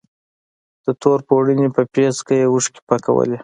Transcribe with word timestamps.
د 0.83 0.87
تور 1.01 1.19
پوړني 1.27 1.67
په 1.75 1.81
پيڅکه 1.93 2.33
يې 2.39 2.45
اوښکې 2.51 2.81
پاکولې. 2.87 3.37